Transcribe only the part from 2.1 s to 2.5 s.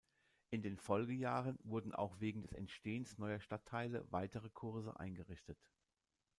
wegen